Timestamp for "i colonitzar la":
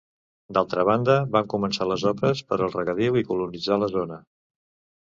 3.23-3.93